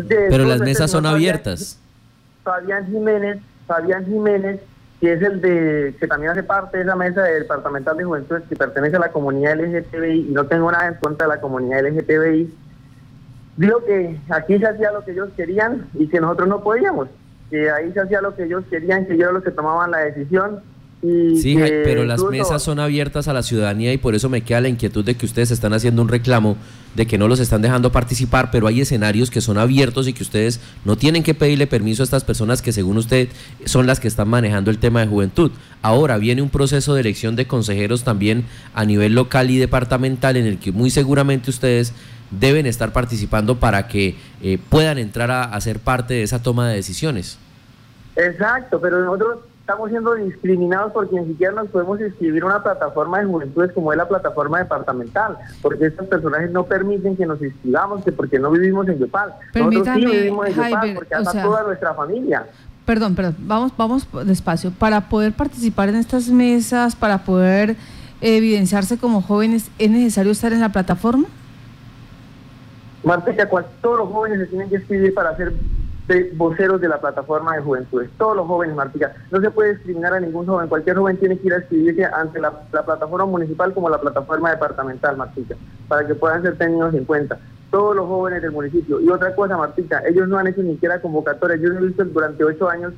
pero 0.08 0.44
las 0.44 0.60
mesas 0.60 0.90
son 0.90 1.06
abiertas. 1.06 1.78
Fabián 2.42 2.86
Jiménez, 2.86 3.38
Fabián 3.66 4.04
Jiménez, 4.06 4.60
que 5.00 5.12
es 5.12 5.22
el 5.22 5.40
de 5.40 5.94
que 6.00 6.06
también 6.06 6.32
hace 6.32 6.42
parte 6.42 6.78
de 6.78 6.84
esa 6.84 6.96
mesa 6.96 7.22
del 7.22 7.42
departamental 7.42 7.96
de 7.96 8.04
juventud 8.04 8.40
que 8.48 8.56
pertenece 8.56 8.96
a 8.96 9.00
la 9.00 9.12
comunidad 9.12 9.58
LGTBI 9.58 10.28
y 10.30 10.32
no 10.32 10.46
tengo 10.46 10.72
nada 10.72 10.88
en 10.88 10.94
contra 10.94 11.26
de 11.26 11.34
la 11.34 11.40
comunidad 11.40 11.86
LGTBI, 11.86 12.52
dijo 13.56 13.84
que 13.84 14.18
aquí 14.30 14.58
se 14.58 14.66
hacía 14.66 14.92
lo 14.92 15.04
que 15.04 15.12
ellos 15.12 15.30
querían 15.36 15.88
y 15.94 16.08
que 16.08 16.20
nosotros 16.20 16.48
no 16.48 16.62
podíamos, 16.62 17.08
que 17.50 17.70
ahí 17.70 17.92
se 17.92 18.00
hacía 18.00 18.20
lo 18.20 18.34
que 18.34 18.44
ellos 18.44 18.64
querían, 18.70 19.06
que 19.06 19.12
ellos 19.12 19.24
eran 19.24 19.34
los 19.34 19.44
que 19.44 19.50
tomaban 19.50 19.90
la 19.90 19.98
decisión 19.98 20.60
sí, 21.00 21.56
pero 21.84 22.04
las 22.04 22.22
mesas 22.24 22.62
son 22.62 22.80
abiertas 22.80 23.28
a 23.28 23.32
la 23.32 23.42
ciudadanía 23.42 23.92
y 23.92 23.98
por 23.98 24.14
eso 24.14 24.28
me 24.28 24.42
queda 24.42 24.60
la 24.60 24.68
inquietud 24.68 25.04
de 25.04 25.16
que 25.16 25.26
ustedes 25.26 25.50
están 25.50 25.72
haciendo 25.72 26.02
un 26.02 26.08
reclamo 26.08 26.56
de 26.94 27.06
que 27.06 27.18
no 27.18 27.28
los 27.28 27.38
están 27.38 27.62
dejando 27.62 27.92
participar, 27.92 28.50
pero 28.50 28.66
hay 28.66 28.80
escenarios 28.80 29.30
que 29.30 29.40
son 29.40 29.58
abiertos 29.58 30.08
y 30.08 30.12
que 30.12 30.24
ustedes 30.24 30.60
no 30.84 30.96
tienen 30.96 31.22
que 31.22 31.34
pedirle 31.34 31.68
permiso 31.68 32.02
a 32.02 32.04
estas 32.04 32.24
personas 32.24 32.62
que 32.62 32.72
según 32.72 32.96
usted 32.96 33.28
son 33.64 33.86
las 33.86 34.00
que 34.00 34.08
están 34.08 34.28
manejando 34.28 34.70
el 34.70 34.78
tema 34.78 35.00
de 35.00 35.06
juventud. 35.06 35.52
Ahora 35.82 36.18
viene 36.18 36.42
un 36.42 36.50
proceso 36.50 36.94
de 36.94 37.02
elección 37.02 37.36
de 37.36 37.46
consejeros 37.46 38.02
también 38.02 38.44
a 38.74 38.84
nivel 38.84 39.14
local 39.14 39.50
y 39.50 39.58
departamental 39.58 40.36
en 40.36 40.46
el 40.46 40.58
que 40.58 40.72
muy 40.72 40.90
seguramente 40.90 41.50
ustedes 41.50 41.92
deben 42.32 42.66
estar 42.66 42.92
participando 42.92 43.60
para 43.60 43.86
que 43.86 44.16
eh, 44.42 44.58
puedan 44.68 44.98
entrar 44.98 45.30
a, 45.30 45.44
a 45.44 45.60
ser 45.60 45.78
parte 45.78 46.14
de 46.14 46.22
esa 46.24 46.42
toma 46.42 46.68
de 46.68 46.74
decisiones. 46.74 47.38
Exacto, 48.16 48.80
pero 48.80 49.04
nosotros 49.04 49.38
estamos 49.68 49.90
siendo 49.90 50.14
discriminados 50.14 50.92
porque 50.94 51.20
ni 51.20 51.26
siquiera 51.26 51.52
nos 51.52 51.68
podemos 51.68 52.00
inscribir 52.00 52.42
una 52.42 52.62
plataforma 52.62 53.18
de 53.18 53.26
juventudes 53.26 53.70
como 53.72 53.92
es 53.92 53.98
la 53.98 54.08
plataforma 54.08 54.60
departamental, 54.60 55.36
porque 55.60 55.84
estos 55.84 56.06
personajes 56.06 56.50
no 56.50 56.64
permiten 56.64 57.14
que 57.18 57.26
nos 57.26 57.42
inscribamos, 57.42 58.02
que 58.02 58.10
porque 58.10 58.38
no 58.38 58.50
vivimos 58.50 58.88
en 58.88 58.98
Yopal. 58.98 59.34
Nosotros 59.54 59.88
sí 59.94 60.06
vivimos 60.06 60.46
en 60.46 60.54
Yopal 60.54 60.94
porque 60.94 61.14
hasta 61.14 61.42
toda 61.42 61.64
nuestra 61.64 61.92
familia. 61.92 62.46
Perdón, 62.86 63.14
perdón, 63.14 63.36
vamos, 63.40 63.72
vamos 63.76 64.08
despacio. 64.24 64.70
Para 64.70 65.10
poder 65.10 65.34
participar 65.34 65.90
en 65.90 65.96
estas 65.96 66.30
mesas, 66.30 66.96
para 66.96 67.18
poder 67.18 67.76
evidenciarse 68.22 68.96
como 68.96 69.20
jóvenes, 69.20 69.70
¿es 69.78 69.90
necesario 69.90 70.32
estar 70.32 70.54
en 70.54 70.60
la 70.60 70.70
plataforma? 70.70 71.28
Marta, 73.04 73.32
todos 73.82 73.98
los 73.98 74.08
jóvenes 74.08 74.38
se 74.38 74.46
tienen 74.46 74.70
que 74.70 74.76
inscribir 74.76 75.12
para 75.12 75.28
hacer 75.28 75.52
de 76.08 76.32
voceros 76.34 76.80
de 76.80 76.88
la 76.88 77.00
plataforma 77.00 77.54
de 77.54 77.62
juventudes. 77.62 78.10
Todos 78.16 78.34
los 78.34 78.46
jóvenes, 78.46 78.74
Martica. 78.74 79.14
No 79.30 79.40
se 79.40 79.50
puede 79.50 79.74
discriminar 79.74 80.14
a 80.14 80.20
ningún 80.20 80.46
joven. 80.46 80.68
Cualquier 80.68 80.96
joven 80.96 81.18
tiene 81.18 81.38
que 81.38 81.46
ir 81.46 81.52
a 81.52 81.58
escribirse 81.58 82.04
ante 82.06 82.40
la, 82.40 82.50
plataforma 82.70 83.26
municipal 83.26 83.74
como 83.74 83.90
la 83.90 84.00
plataforma 84.00 84.50
departamental, 84.50 85.18
Martica, 85.18 85.54
para 85.86 86.06
que 86.06 86.14
puedan 86.14 86.42
ser 86.42 86.56
tenidos 86.56 86.94
en 86.94 87.04
cuenta. 87.04 87.38
Todos 87.70 87.94
los 87.94 88.06
jóvenes 88.06 88.40
del 88.40 88.52
municipio. 88.52 89.00
Y 89.00 89.10
otra 89.10 89.34
cosa, 89.34 89.58
Martica, 89.58 90.02
ellos 90.08 90.26
no 90.28 90.38
han 90.38 90.46
hecho 90.46 90.62
ni 90.62 90.72
siquiera 90.72 91.02
convocatorias. 91.02 91.60
Yo 91.60 91.68
he 91.68 91.86
visto 91.86 92.04
durante 92.06 92.42
ocho 92.42 92.70
años 92.70 92.94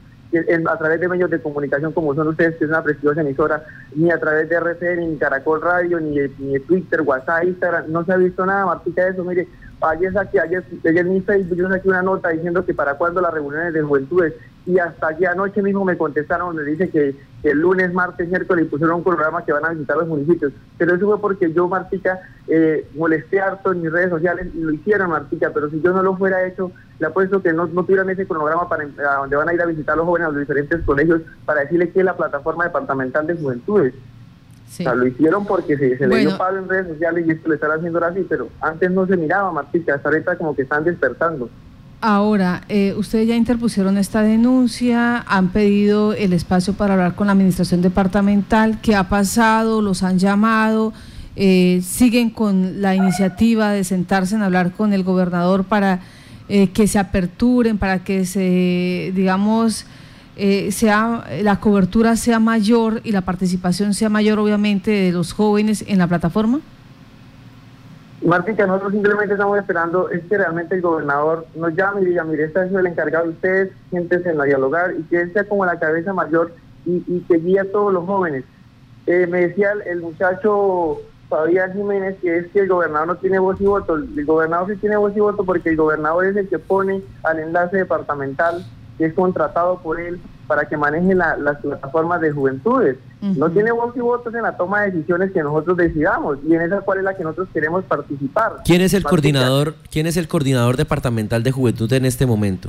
a 0.69 0.79
través 0.79 1.00
de 1.00 1.09
medios 1.09 1.29
de 1.29 1.43
comunicación 1.43 1.93
como 1.93 2.14
son 2.14 2.29
ustedes, 2.29 2.55
que 2.57 2.64
es 2.64 2.71
una 2.71 2.85
prestigiosa 2.85 3.23
emisora, 3.23 3.64
ni 3.97 4.12
a 4.12 4.21
través 4.21 4.49
de 4.49 4.55
RCN, 4.55 5.11
ni 5.11 5.17
Caracol 5.17 5.61
Radio, 5.61 5.99
ni 5.99 6.17
ni 6.38 6.61
Twitter, 6.61 7.00
WhatsApp, 7.02 7.43
Instagram, 7.43 7.90
no 7.90 8.05
se 8.05 8.12
ha 8.12 8.17
visto 8.17 8.47
nada, 8.47 8.67
Martica, 8.67 9.05
de 9.05 9.11
eso. 9.11 9.25
Mire, 9.25 9.49
ayer 9.80 10.12
saqué, 10.12 10.40
ayer, 10.40 10.64
ayer 10.84 11.06
en 11.06 11.14
mi 11.14 11.20
Facebook 11.20 11.56
yo 11.56 11.68
saqué 11.68 11.88
una 11.88 12.02
nota 12.02 12.28
diciendo 12.28 12.64
que 12.64 12.75
para 12.75 12.94
cuándo 12.94 13.20
las 13.20 13.32
reuniones 13.32 13.72
de 13.72 13.82
juventudes 13.82 14.34
y 14.66 14.78
hasta 14.78 15.08
aquí 15.08 15.25
anoche 15.25 15.62
mismo 15.62 15.84
me 15.84 15.96
contestaron 15.96 16.54
donde 16.54 16.70
dice 16.70 16.90
que, 16.90 17.14
el 17.42 17.58
lunes, 17.58 17.90
martes, 17.94 18.28
miércoles 18.28 18.68
pusieron 18.68 18.96
un 18.96 19.02
programa 19.02 19.42
que 19.46 19.52
van 19.52 19.64
a 19.64 19.70
visitar 19.70 19.96
los 19.96 20.06
municipios. 20.06 20.52
Pero 20.76 20.94
eso 20.94 21.06
fue 21.06 21.18
porque 21.18 21.50
yo, 21.54 21.66
Martica, 21.68 22.20
eh, 22.46 22.87
molesté 22.94 23.40
harto 23.40 23.72
en 23.72 23.80
mis 23.80 23.90
redes 23.90 24.10
sociales 24.10 24.49
y 24.54 24.60
lo 24.60 24.72
hicieron, 24.72 25.08
Martica, 25.08 25.50
pero 25.54 25.70
si 25.70 25.80
yo 25.80 25.94
no 25.94 26.02
lo 26.02 26.16
fuera 26.18 26.46
hecho, 26.46 26.70
le 26.99 27.06
apuesto 27.06 27.40
que 27.40 27.54
no, 27.54 27.66
no 27.66 27.84
tuvieran 27.84 28.10
ese 28.10 28.26
cronograma 28.26 28.68
para 28.68 28.84
donde 28.84 29.37
van 29.37 29.49
a 29.49 29.54
ir 29.54 29.62
a 29.62 29.66
visitar 29.66 29.96
los 29.96 30.04
jóvenes 30.04 30.28
a 30.28 30.30
los 30.32 30.40
diferentes 30.40 30.82
colegios 30.82 31.22
para 31.46 31.62
decirles 31.62 31.92
que 31.94 32.00
es 32.00 32.04
la 32.04 32.16
plataforma 32.16 32.64
departamental 32.64 33.26
de 33.26 33.37
juventudes. 33.37 33.94
O 34.71 34.73
sea, 34.73 34.95
lo 34.95 35.07
hicieron 35.07 35.45
porque 35.45 35.77
se, 35.77 35.99
se 35.99 36.07
le 36.07 36.19
dio 36.19 36.39
palo 36.39 36.61
en 36.61 36.69
redes 36.69 36.87
sociales 36.87 37.25
y 37.27 37.33
esto 37.33 37.49
le 37.49 37.57
están 37.57 37.73
haciendo 37.73 38.05
así, 38.05 38.25
pero 38.29 38.49
antes 38.61 38.89
no 38.91 39.05
se 39.05 39.17
miraba, 39.17 39.50
Martica, 39.50 39.97
hasta 39.97 40.09
ahorita 40.09 40.39
como 40.39 40.55
que 40.55 40.62
están 40.62 40.85
despertando. 40.85 41.50
Ahora, 42.00 42.62
eh, 42.69 42.95
ustedes 42.97 43.29
ya 43.29 43.35
interpusieron 43.35 43.99
esta 43.99 44.23
denuncia, 44.23 45.19
han 45.27 45.50
pedido 45.50 46.15
el 46.15 46.33
espacio 46.33 46.73
para 46.73 46.95
hablar 46.95 47.15
con 47.15 47.27
la 47.27 47.35
administración 47.35 47.83
departamental. 47.83 48.81
¿Qué 48.81 48.95
ha 48.95 49.09
pasado? 49.11 49.83
¿Los 49.83 50.03
han 50.03 50.19
llamado? 50.19 50.95
Eh, 51.37 51.83
¿Siguen 51.83 52.31
con 52.31 52.81
la 52.81 52.95
iniciativa 52.95 53.71
de 53.73 53.85
sentarse 53.85 54.35
en 54.35 54.43
hablar 54.43 54.73
con 54.73 54.95
el 54.95 55.03
gobernador 55.03 55.65
para 55.65 56.00
eh, 56.49 56.71
que 56.71 56.87
se 56.87 56.99
aperturen, 56.99 57.77
para 57.77 58.03
que 58.03 58.25
se, 58.25 59.12
digamos, 59.15 59.85
sea 60.70 61.25
la 61.42 61.60
cobertura 61.60 62.16
sea 62.16 62.38
mayor 62.38 63.00
y 63.04 63.12
la 63.12 63.20
participación 63.20 63.94
sea 63.94 64.08
mayor, 64.08 64.38
obviamente, 64.38 64.90
de 64.90 65.12
los 65.12 65.32
jóvenes 65.32 65.84
en 65.87 65.99
la 65.99 66.06
plataforma? 66.06 66.60
que 68.56 68.66
nosotros 68.66 68.92
simplemente 68.92 69.34
estamos 69.34 69.58
esperando 69.58 70.10
es 70.10 70.22
que 70.25 70.37
realmente 70.37 70.75
el 70.75 70.82
gobernador 70.82 71.46
nos 71.54 71.75
llame 71.75 72.02
y 72.02 72.06
diga, 72.06 72.25
mire, 72.25 72.44
este 72.44 72.66
es 72.66 72.72
el 72.72 72.87
encargado 72.87 73.25
de 73.25 73.30
ustedes, 73.30 73.72
siéntense 73.90 74.30
en 74.30 74.42
dialogar 74.42 74.94
y 74.99 75.02
que 75.04 75.22
él 75.22 75.32
sea 75.32 75.44
como 75.44 75.64
la 75.64 75.78
cabeza 75.78 76.12
mayor 76.12 76.52
y, 76.84 77.20
que 77.20 77.38
guíe 77.38 77.60
a 77.60 77.70
todos 77.70 77.92
los 77.92 78.04
jóvenes. 78.04 78.44
Eh, 79.06 79.26
me 79.26 79.49
decía 79.49 79.72
el, 79.87 80.00
muchacho 80.00 81.00
Fabián 81.28 81.72
Jiménez 81.72 82.16
que 82.20 82.38
es 82.38 82.46
que 82.49 82.60
el 82.60 82.68
gobernador 82.68 83.08
no 83.08 83.16
tiene 83.16 83.38
voz 83.38 83.60
y 83.60 83.64
voto. 83.64 83.96
El 83.96 84.25
gobernador 84.25 84.68
sí 84.68 84.76
tiene 84.76 84.96
voz 84.96 85.16
y 85.16 85.20
voto 85.20 85.44
porque 85.44 85.70
el 85.70 85.76
gobernador 85.76 86.26
es 86.26 86.37
el 86.37 86.49
que 86.49 86.58
pone 86.58 87.02
al 87.22 87.38
enlace 87.38 87.78
departamental 87.78 88.64
que 89.00 89.07
es 89.07 89.14
contratado 89.14 89.78
por 89.78 89.99
él 89.99 90.21
para 90.47 90.69
que 90.69 90.76
maneje 90.76 91.14
las 91.14 91.57
plataformas 91.62 92.21
de 92.21 92.33
juventudes. 92.33 92.99
No 93.23 93.50
tiene 93.50 93.73
voz 93.73 93.97
y 93.97 94.00
votos 94.00 94.35
en 94.35 94.42
la 94.42 94.59
toma 94.59 94.83
de 94.83 94.90
decisiones 94.90 95.33
que 95.33 95.42
nosotros 95.42 95.78
decidamos 95.78 96.37
y 96.47 96.54
en 96.54 96.61
esa 96.61 96.83
cual 96.83 96.99
es 96.99 97.04
la 97.04 97.16
que 97.16 97.25
nosotros 97.25 97.49
queremos 97.54 97.83
participar. 97.85 98.57
¿Quién 98.62 98.83
es 98.83 98.92
el 98.92 99.02
coordinador? 99.02 99.75
¿Quién 99.90 100.07
es 100.07 100.19
el 100.19 100.28
coordinador 100.28 100.76
departamental 100.76 101.42
de 101.42 101.50
juventud 101.50 101.90
en 101.95 102.04
este 102.04 102.26
momento? 102.26 102.69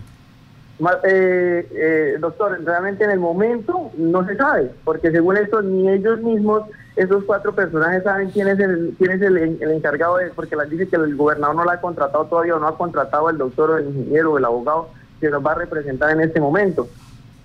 Eh, 1.03 1.67
eh, 1.69 2.17
doctor, 2.21 2.57
realmente 2.63 3.03
en 3.03 3.11
el 3.11 3.19
momento 3.19 3.91
no 3.97 4.25
se 4.25 4.37
sabe, 4.37 4.71
porque 4.85 5.11
según 5.11 5.35
esto 5.35 5.61
ni 5.61 5.89
ellos 5.89 6.21
mismos, 6.21 6.63
esos 6.95 7.25
cuatro 7.25 7.53
personajes 7.53 8.03
saben 8.03 8.29
quién 8.29 8.47
es 8.47 8.57
el 8.57 8.95
quién 8.97 9.11
es 9.11 9.21
el, 9.21 9.61
encargado 9.61 10.15
de, 10.15 10.27
porque 10.29 10.55
les 10.55 10.69
dice 10.69 10.87
que 10.87 10.95
el 10.95 11.17
gobernador 11.17 11.57
no 11.57 11.65
la 11.65 11.73
ha 11.73 11.81
contratado 11.81 12.23
todavía 12.25 12.55
o 12.55 12.59
no 12.59 12.67
ha 12.67 12.77
contratado 12.77 13.29
el 13.29 13.37
doctor 13.37 13.71
o 13.71 13.77
el 13.77 13.87
ingeniero 13.87 14.31
o 14.31 14.37
el 14.37 14.45
abogado 14.45 15.00
que 15.21 15.29
nos 15.29 15.45
va 15.45 15.53
a 15.53 15.55
representar 15.55 16.11
en 16.11 16.21
este 16.21 16.41
momento. 16.41 16.89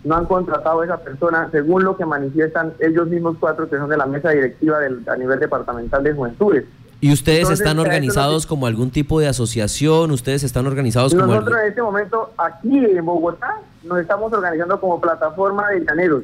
No 0.03 0.17
han 0.17 0.25
contratado 0.25 0.81
a 0.81 0.85
esa 0.85 0.99
persona, 0.99 1.49
según 1.53 1.85
lo 1.85 1.97
que 1.97 2.07
manifiestan 2.07 2.73
ellos 2.81 3.07
mismos 3.09 3.37
cuatro 3.39 3.69
que 3.69 3.77
son 3.77 3.89
de 3.89 3.97
la 3.97 4.07
mesa 4.07 4.31
directiva 4.31 4.81
del, 4.81 5.03
a 5.09 5.17
nivel 5.17 5.39
departamental 5.39 6.03
de 6.03 6.13
juventudes. 6.13 6.65
¿Y 7.01 7.13
ustedes 7.13 7.51
están 7.51 7.79
organizados 7.79 8.47
como 8.47 8.67
algún 8.67 8.91
tipo 8.91 9.21
de 9.21 9.29
asociación? 9.29 10.11
¿Ustedes 10.11 10.43
están 10.45 10.67
organizados 10.67 11.15
como 11.15 11.27
Nosotros 11.27 11.61
en 11.61 11.69
este 11.69 11.83
momento, 11.83 12.33
aquí 12.39 12.85
en 12.85 13.05
Bogotá, 13.05 13.61
nos 13.85 13.99
estamos 13.99 14.33
organizando 14.33 14.81
como 14.81 15.01
plataforma 15.01 15.69
de 15.71 15.85
llaneros. 15.85 16.23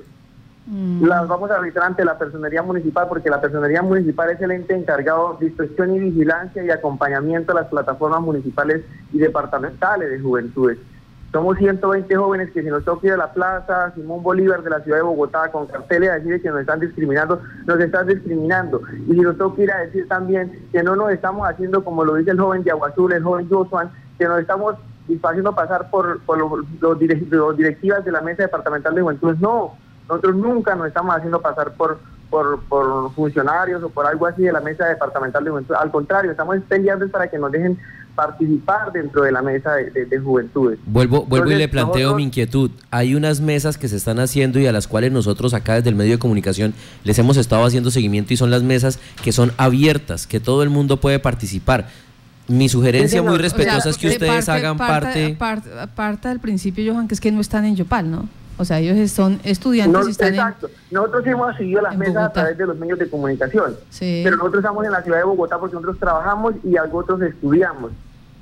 Mm. 0.67 1.05
Las 1.05 1.27
vamos 1.27 1.51
a 1.51 1.57
arbitrar 1.57 1.87
ante 1.87 2.05
la 2.05 2.17
personería 2.17 2.63
municipal 2.63 3.07
porque 3.09 3.29
la 3.29 3.41
personería 3.41 3.83
municipal 3.83 4.31
es 4.31 4.41
el 4.41 4.53
ente 4.53 4.75
encargado 4.75 5.37
de 5.41 5.47
inspección 5.47 5.95
y 5.95 5.99
vigilancia 5.99 6.65
y 6.65 6.71
acompañamiento 6.71 7.53
a 7.53 7.57
las 7.57 7.67
plataformas 7.67 8.21
municipales 8.21 8.83
y 9.13 9.19
departamentales 9.19 10.11
de 10.11 10.21
juventudes. 10.21 10.79
Somos 11.33 11.57
120 11.57 12.15
jóvenes 12.15 12.51
que 12.53 12.63
si 12.63 12.69
nos 12.69 12.85
toca 12.85 13.07
ir 13.07 13.15
a 13.15 13.17
la 13.17 13.33
plaza 13.33 13.91
Simón 13.95 14.23
Bolívar 14.23 14.63
de 14.63 14.69
la 14.69 14.81
ciudad 14.81 14.99
de 14.99 15.03
Bogotá 15.03 15.51
con 15.51 15.67
carteles 15.67 16.11
a 16.11 16.19
decir 16.19 16.43
que 16.43 16.51
nos 16.51 16.61
están 16.61 16.81
discriminando, 16.81 17.41
nos 17.67 17.81
están 17.81 18.07
discriminando. 18.07 18.83
Y 19.09 19.15
si 19.15 19.21
nos 19.21 19.39
toca 19.39 19.63
ir 19.63 19.73
a 19.73 19.79
decir 19.79 20.07
también 20.09 20.69
que 20.73 20.83
no 20.83 20.95
nos 20.95 21.11
estamos 21.11 21.49
haciendo 21.49 21.83
como 21.83 22.05
lo 22.05 22.17
dice 22.17 22.33
el 22.33 22.41
joven 22.41 22.63
de 22.65 22.71
Aguazul, 22.71 23.15
el 23.15 23.23
joven 23.23 23.49
Josuan, 23.49 23.91
que 24.19 24.27
nos 24.27 24.41
estamos 24.41 24.75
haciendo 25.23 25.55
pasar 25.55 25.89
por, 25.91 26.21
los, 26.37 26.99
directivas 27.57 28.05
de 28.05 28.13
la 28.13 28.21
Mesa 28.21 28.43
Departamental 28.43 28.95
de 28.95 29.01
Juventud. 29.01 29.35
No, 29.41 29.75
nosotros 30.11 30.37
nunca 30.37 30.75
nos 30.75 30.89
estamos 30.89 31.17
haciendo 31.17 31.41
pasar 31.41 31.73
por, 31.73 31.99
por, 32.29 32.61
por 32.65 33.11
funcionarios 33.15 33.83
o 33.83 33.89
por 33.89 34.07
algo 34.07 34.27
así 34.27 34.43
de 34.43 34.53
la 34.53 34.61
Mesa 34.61 34.87
Departamental 34.87 35.43
de 35.45 35.51
Juventud. 35.51 35.75
Al 35.77 35.91
contrario, 35.91 36.31
estamos 36.31 36.59
peleando 36.69 37.09
para 37.09 37.29
que 37.29 37.39
nos 37.39 37.51
dejen 37.51 37.79
participar 38.15 38.93
dentro 38.93 39.23
de 39.23 39.33
la 39.33 39.43
mesa 39.43 39.73
de, 39.75 40.19
juventudes. 40.19 40.79
Vuelvo, 40.87 41.25
vuelvo 41.25 41.51
y 41.51 41.57
le 41.57 41.69
planteo 41.69 42.15
mi 42.15 42.25
inquietud. 42.25 42.71
Hay 42.91 43.15
unas 43.15 43.41
mesas 43.41 43.79
que 43.79 43.89
se 43.89 43.97
están 43.97 44.19
haciendo 44.19 44.59
y 44.59 44.67
a 44.67 44.73
las 44.73 44.87
cuales 44.87 45.13
nosotros 45.13 45.55
acá 45.55 45.75
desde 45.75 45.91
el 45.91 45.95
medio 45.95 46.13
de 46.13 46.19
comunicación 46.19 46.75
les 47.05 47.19
hemos 47.19 47.37
estado 47.37 47.65
haciendo 47.65 47.91
seguimiento 47.91 48.33
y 48.35 48.37
son 48.37 48.51
las 48.51 48.63
mesas 48.63 48.99
que 49.23 49.33
son 49.33 49.53
abiertas, 49.57 50.27
que 50.27 50.41
todo 50.41 50.63
el 50.63 50.71
mundo 50.71 50.99
puede 50.99 51.19
participar. 51.19 51.89
Mi 52.49 52.69
sugerencia 52.69 53.23
muy 53.23 53.39
respetuosa 53.39 53.91
es 53.91 53.99
que 53.99 54.09
ustedes 54.09 54.49
hagan 54.49 54.77
parte... 54.77 55.37
Parte, 55.95 56.29
del 56.29 56.41
principio, 56.41 56.93
Johan, 56.93 57.09
que 57.09 57.15
es 57.15 57.21
que 57.21 57.33
no 57.33 57.41
están 57.41 57.65
en 57.65 57.77
Yopal, 57.77 58.11
¿no? 58.11 58.29
O 58.59 58.65
sea, 58.65 58.79
ellos 58.79 59.11
son 59.11 59.41
estudiantes 59.45 60.07
y 60.07 60.11
están 60.11 60.29
exacto. 60.29 60.71
Nosotros 60.91 61.27
hemos 61.27 61.57
seguido 61.57 61.81
las 61.83 61.97
mesas 61.97 62.17
a 62.17 62.33
través 62.33 62.59
de 62.59 62.67
los 62.67 62.77
medios 62.77 62.99
de 62.99 63.09
comunicación, 63.09 63.75
pero 63.99 64.37
nosotros 64.37 64.63
estamos 64.63 64.85
en 64.85 64.93
la 64.93 65.03
ciudad 65.03 65.19
de 65.19 65.25
Bogotá 65.25 65.59
porque 65.59 65.75
nosotros 65.75 65.99
trabajamos 65.99 66.55
y 66.63 66.77
algo 66.77 66.99
otros 66.99 67.23
estudiamos. 67.23 67.93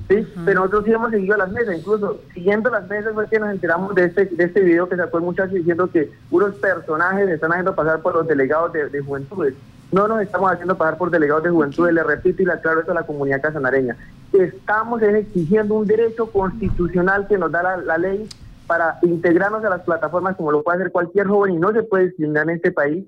¿sí? 0.09 0.27
Pero 0.45 0.61
nosotros 0.61 0.85
sí 0.85 0.93
hemos 0.93 1.11
seguido 1.11 1.37
las 1.37 1.51
mesas, 1.53 1.79
incluso 1.79 2.21
siguiendo 2.35 2.71
las 2.71 2.89
mesas 2.89 3.15
fue 3.15 3.29
que 3.29 3.39
nos 3.39 3.51
enteramos 3.51 3.95
de 3.95 4.07
este, 4.07 4.27
de 4.27 4.45
este 4.45 4.61
video 4.61 4.89
que 4.89 4.97
sacó 4.97 5.19
el 5.19 5.25
muchacho 5.25 5.55
diciendo 5.55 5.89
que 5.91 6.11
unos 6.31 6.55
personajes 6.57 7.29
están 7.29 7.53
haciendo 7.53 7.75
pasar 7.75 8.01
por 8.01 8.15
los 8.15 8.27
delegados 8.27 8.73
de, 8.73 8.89
de 8.89 9.01
juventudes. 9.01 9.55
No 9.93 10.07
nos 10.07 10.23
estamos 10.23 10.53
haciendo 10.53 10.77
pasar 10.77 10.99
por 10.99 11.11
delegados 11.11 11.45
de 11.45 11.51
juventudes, 11.51 11.95
le 11.95 12.03
repito 12.03 12.43
y 12.43 12.47
le 12.47 12.53
aclaro 12.53 12.81
esto 12.81 12.93
a 12.93 12.95
la 12.95 13.03
comunidad 13.05 13.41
casanareña. 13.41 13.97
Estamos 14.33 15.03
exigiendo 15.03 15.75
un 15.75 15.87
derecho 15.87 16.27
constitucional 16.31 17.27
que 17.27 17.39
nos 17.39 17.51
da 17.51 17.63
la, 17.63 17.77
la 17.79 17.99
ley 17.99 18.29
para 18.71 19.01
integrarnos 19.03 19.65
a 19.65 19.69
las 19.69 19.81
plataformas 19.81 20.37
como 20.37 20.53
lo 20.53 20.63
puede 20.63 20.79
hacer 20.79 20.93
cualquier 20.93 21.27
joven 21.27 21.55
y 21.55 21.59
no 21.59 21.73
se 21.73 21.83
puede 21.83 22.05
discriminar 22.05 22.45
en 22.45 22.55
este 22.55 22.71
país, 22.71 23.05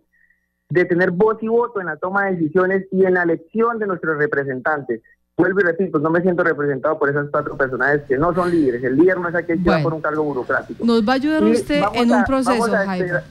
de 0.69 0.85
tener 0.87 1.13
voz 1.13 1.41
y 1.41 1.47
voto 1.47 1.79
en 1.79 1.87
la 1.87 1.97
toma 1.99 2.25
de 2.25 2.33
decisiones 2.33 2.89
y 2.91 3.05
en 3.05 3.15
la 3.15 3.23
elección 3.23 3.79
de 3.79 3.87
nuestros 3.87 4.19
representantes. 4.19 5.03
Vuelvo 5.37 5.61
y 5.61 5.63
repito, 5.63 6.01
no 6.01 6.11
me 6.11 6.21
siento 6.21 6.43
representado 6.43 6.99
por 6.99 7.11
esas 7.11 7.29
cuatro 7.31 7.57
personajes 7.57 8.03
que 8.09 8.19
no 8.19 8.35
son 8.35 8.51
líderes. 8.51 8.83
El 8.83 8.97
líder 8.97 9.21
no 9.21 9.29
es 9.29 9.37
aquel 9.37 9.63
que 9.63 9.71
va 9.71 9.81
por 9.85 9.95
un 9.95 10.01
cargo 10.01 10.25
burocrático. 10.25 10.85
Nos 10.85 11.09
va 11.09 11.13
a 11.13 11.15
ayudar 11.15 11.45
usted 11.45 11.81
en 11.95 12.11
un 12.11 12.25
proceso, 12.25 12.51
vamos 12.51 12.73
a, 12.73 12.97
esperar, 12.97 13.25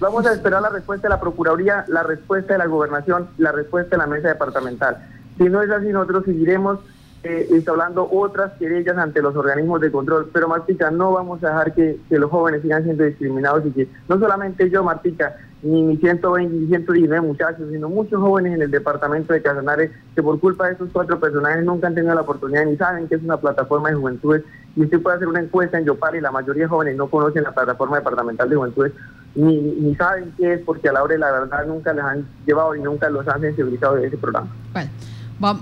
vamos 0.00 0.26
a 0.26 0.32
esperar 0.32 0.60
la 0.60 0.70
respuesta 0.70 1.06
de 1.06 1.14
la 1.14 1.20
Procuraduría, 1.20 1.84
la 1.86 2.02
respuesta 2.02 2.54
de 2.54 2.58
la 2.58 2.66
Gobernación, 2.66 3.28
la 3.38 3.52
respuesta 3.52 3.90
de 3.90 3.98
la 3.98 4.08
mesa 4.08 4.26
departamental. 4.26 5.08
Si 5.38 5.44
no 5.44 5.62
es 5.62 5.70
así, 5.70 5.86
nosotros 5.86 6.24
seguiremos 6.24 6.80
eh, 7.24 7.46
instaurando 7.50 8.08
otras 8.10 8.52
querellas 8.58 8.96
ante 8.98 9.22
los 9.22 9.34
organismos 9.34 9.80
de 9.80 9.90
control. 9.90 10.30
Pero 10.32 10.46
Martica, 10.46 10.90
no 10.90 11.12
vamos 11.12 11.42
a 11.42 11.48
dejar 11.48 11.74
que, 11.74 11.98
los 12.10 12.30
jóvenes 12.30 12.62
sigan 12.62 12.84
siendo 12.84 13.02
discriminados 13.04 13.64
y 13.66 13.70
que 13.70 13.88
no 14.08 14.18
solamente 14.18 14.68
yo, 14.70 14.84
Martica, 14.84 15.34
ni 15.62 15.82
mis 15.82 16.00
120 16.00 16.54
ni 16.54 16.66
119 16.66 17.26
muchachos, 17.26 17.66
sino 17.72 17.88
muchos 17.88 18.20
jóvenes 18.20 18.54
en 18.54 18.62
el 18.62 18.70
departamento 18.70 19.32
de 19.32 19.40
Casanare 19.40 19.90
que 20.14 20.22
por 20.22 20.38
culpa 20.38 20.66
de 20.66 20.74
esos 20.74 20.90
cuatro 20.92 21.18
personajes 21.18 21.64
nunca 21.64 21.86
han 21.86 21.94
tenido 21.94 22.14
la 22.14 22.20
oportunidad 22.20 22.66
ni 22.66 22.76
saben 22.76 23.08
que 23.08 23.14
es 23.14 23.22
una 23.22 23.38
plataforma 23.38 23.88
de 23.88 23.94
juventudes. 23.94 24.42
Y 24.76 24.82
usted 24.82 25.00
puede 25.00 25.16
hacer 25.16 25.28
una 25.28 25.40
encuesta 25.40 25.78
en 25.78 25.86
Yopal 25.86 26.16
y 26.16 26.20
la 26.20 26.30
mayoría 26.30 26.64
de 26.64 26.68
jóvenes 26.68 26.96
no 26.96 27.08
conocen 27.08 27.44
la 27.44 27.52
plataforma 27.52 27.96
departamental 27.96 28.50
de 28.50 28.56
juventudes 28.56 28.92
ni, 29.34 29.56
ni 29.56 29.94
saben 29.96 30.32
qué 30.36 30.54
es 30.54 30.60
porque 30.60 30.88
a 30.88 30.92
la 30.92 31.02
hora 31.02 31.14
de 31.14 31.18
la 31.18 31.32
verdad 31.32 31.66
nunca 31.66 31.92
les 31.92 32.04
han 32.04 32.26
llevado 32.46 32.74
y 32.74 32.80
nunca 32.80 33.08
los 33.08 33.26
han 33.26 33.40
sensibilizado 33.40 33.96
de 33.96 34.06
ese 34.06 34.16
programa. 34.16 34.48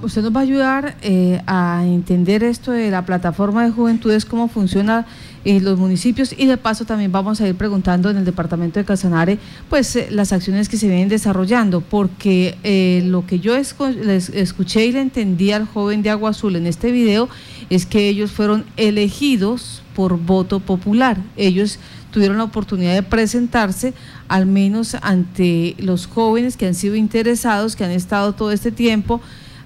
Usted 0.03 0.23
nos 0.23 0.35
va 0.35 0.41
a 0.41 0.43
ayudar 0.43 0.97
eh, 1.03 1.41
a 1.47 1.83
entender 1.87 2.45
esto 2.45 2.73
de 2.73 2.91
la 2.91 3.07
plataforma 3.07 3.65
de 3.65 3.71
juventudes, 3.71 4.25
cómo 4.25 4.49
funciona 4.49 5.07
en 5.45 5.65
los 5.65 5.79
municipios 5.79 6.35
y 6.37 6.47
de 6.47 6.57
paso 6.57 6.85
también 6.85 7.11
vamos 7.11 7.41
a 7.41 7.49
ir 7.49 7.55
preguntando 7.57 8.11
en 8.11 8.17
el 8.17 8.25
departamento 8.25 8.79
de 8.79 8.85
Casanare 8.85 9.39
pues 9.69 9.97
eh, 9.97 10.09
las 10.11 10.33
acciones 10.33 10.69
que 10.69 10.77
se 10.77 10.87
vienen 10.87 11.09
desarrollando 11.09 11.81
porque 11.81 12.57
eh, 12.63 13.03
lo 13.07 13.27
que 13.27 13.41
yo 13.41 13.57
les 13.57 14.29
escuché 14.29 14.87
y 14.87 14.93
le 14.93 15.01
entendí 15.01 15.51
al 15.51 15.67
joven 15.67 16.03
de 16.03 16.11
Agua 16.11 16.31
Azul 16.31 16.55
en 16.55 16.67
este 16.67 16.93
video 16.93 17.29
es 17.71 17.87
que 17.87 18.09
ellos 18.09 18.31
fueron 18.31 18.65
elegidos 18.77 19.83
por 19.97 20.19
voto 20.19 20.61
popular. 20.61 21.19
Ellos 21.37 21.79
tuvieron 22.13 22.39
la 22.39 22.45
oportunidad 22.45 22.95
de 22.95 23.03
presentarse 23.03 23.95
al 24.29 24.47
menos 24.47 24.97
ante 25.01 25.75
los 25.79 26.07
jóvenes 26.07 26.57
que 26.57 26.67
han 26.67 26.75
sido 26.75 26.95
interesados 26.95 27.75
que 27.75 27.85
han 27.85 27.91
estado 27.91 28.35
todo 28.35 28.53
este 28.53 28.71
tiempo 28.71 29.21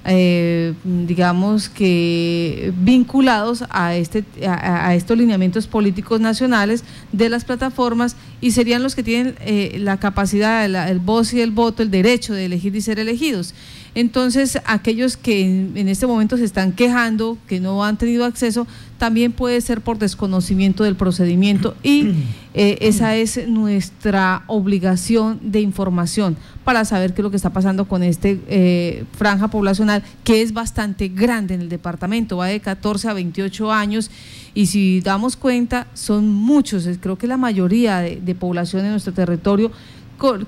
eh, 0.08 0.74
digamos 0.84 1.68
que 1.68 2.72
vinculados 2.76 3.64
a, 3.70 3.96
este, 3.96 4.24
a, 4.46 4.94
estos 4.94 5.18
lineamientos 5.18 5.66
políticos 5.66 6.20
nacionales 6.20 6.84
de 7.10 7.28
las 7.28 7.44
plataformas 7.44 8.14
y 8.40 8.52
serían 8.52 8.82
los 8.84 8.94
que 8.94 9.02
tienen 9.02 9.34
eh, 9.40 9.76
la 9.80 9.98
capacidad, 9.98 10.64
el 10.64 11.00
voz 11.00 11.32
y 11.32 11.40
el 11.40 11.50
voto, 11.50 11.82
el 11.82 11.90
derecho 11.90 12.34
de 12.34 12.44
elegir 12.44 12.76
y 12.76 12.80
ser 12.80 13.00
elegidos. 13.00 13.52
Entonces, 13.96 14.58
aquellos 14.66 15.16
que 15.16 15.40
en, 15.40 15.88
este 15.88 16.06
momento 16.06 16.36
se 16.36 16.44
están 16.44 16.72
quejando, 16.72 17.38
que 17.48 17.60
no 17.60 17.82
han 17.82 17.96
tenido 17.96 18.26
acceso, 18.26 18.66
también 18.98 19.32
puede 19.32 19.58
ser 19.62 19.80
por 19.80 19.98
desconocimiento 19.98 20.84
del 20.84 20.96
procedimiento 20.96 21.74
y 21.82 22.12
eh, 22.54 22.76
esa 22.82 23.16
es 23.16 23.48
nuestra 23.48 24.42
obligación 24.48 25.40
de 25.40 25.62
información 25.62 26.36
para 26.62 26.84
saber 26.84 27.14
qué 27.14 27.22
es 27.22 27.24
lo 27.24 27.30
que 27.30 27.36
está 27.36 27.54
pasando 27.54 27.88
con 27.88 28.02
este 28.02 28.38
eh, 28.48 29.04
franja 29.16 29.48
poblacional 29.48 30.02
que 30.24 30.42
es 30.42 30.52
bastante 30.52 31.08
grande 31.08 31.54
en 31.54 31.62
el 31.62 31.70
departamento, 31.70 32.36
va 32.36 32.48
de 32.48 32.60
14 32.60 33.08
a 33.08 33.14
28 33.14 33.72
años 33.72 34.10
y 34.52 34.66
si 34.66 35.00
damos 35.00 35.36
cuenta 35.36 35.86
son 35.94 36.30
muchos, 36.30 36.86
creo 37.00 37.16
que 37.16 37.26
la 37.26 37.38
mayoría 37.38 38.00
de, 38.00 38.34
población 38.34 38.84
en 38.84 38.90
nuestro 38.90 39.14
territorio 39.14 39.72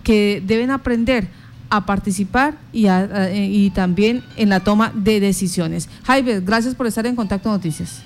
que 0.03 0.43
deben 0.47 0.71
aprender 0.71 1.29
a 1.71 1.87
participar 1.87 2.55
y, 2.73 2.89
y 2.89 3.71
también 3.71 4.23
en 4.37 4.49
la 4.49 4.61
toma 4.61 4.93
de 4.95 5.21
decisiones. 5.21 5.89
Jaime, 6.05 6.41
gracias 6.41 6.75
por 6.75 6.87
estar 6.87 7.07
en 7.07 7.17
Contacto 7.17 7.49
Noticias. 7.51 8.03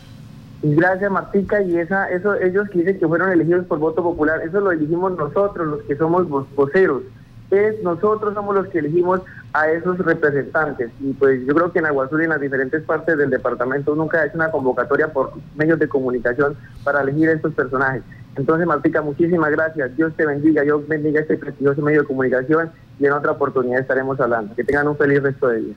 Gracias, 0.62 1.11
Martica. 1.11 1.61
Y 1.62 1.76
esa, 1.76 2.09
eso, 2.11 2.35
ellos 2.35 2.69
que 2.71 2.78
dicen 2.81 2.99
que 2.99 3.09
fueron 3.09 3.33
elegidos 3.33 3.66
por 3.66 3.78
voto 3.78 4.02
popular, 4.02 4.40
eso 4.42 4.61
lo 4.61 4.71
elegimos 4.71 5.16
nosotros, 5.16 5.66
los 5.66 5.83
que 5.83 5.97
somos 5.97 6.28
voceros. 6.54 7.02
Es, 7.50 7.83
nosotros 7.83 8.33
somos 8.33 8.54
los 8.54 8.69
que 8.69 8.78
elegimos 8.78 9.21
a 9.52 9.69
esos 9.71 9.99
representantes. 9.99 10.90
Y 11.00 11.12
pues 11.12 11.45
yo 11.47 11.54
creo 11.54 11.73
que 11.73 11.81
en 11.81 11.87
Aguazul 11.87 12.23
y 12.23 12.25
en 12.25 12.31
las 12.31 12.40
diferentes 12.40 12.83
partes 12.83 13.19
del 13.19 13.28
departamento 13.28 13.95
nunca 13.95 14.21
ha 14.21 14.26
hecho 14.26 14.37
una 14.37 14.50
convocatoria 14.50 15.12
por 15.12 15.33
medios 15.57 15.78
de 15.78 15.88
comunicación 15.88 16.57
para 16.85 17.02
elegir 17.02 17.28
a 17.28 17.33
estos 17.33 17.52
personajes. 17.52 18.02
Entonces, 18.37 18.67
Martica, 18.67 19.03
muchísimas 19.03 19.51
gracias. 19.51 19.95
Dios 19.97 20.15
te 20.17 20.27
bendiga. 20.27 20.62
Dios 20.62 20.87
bendiga 20.89 21.21
este 21.21 21.37
prestigioso 21.37 21.83
medio 21.83 22.03
de 22.03 22.07
comunicación 22.07 22.71
y 22.99 23.07
en 23.07 23.12
otra 23.12 23.33
oportunidad 23.33 23.81
estaremos 23.81 24.19
hablando. 24.21 24.55
Que 24.55 24.65
tengan 24.65 24.89
un 24.89 24.97
feliz 24.97 25.23
resto 25.23 25.49
de 25.49 25.61
día. 25.61 25.75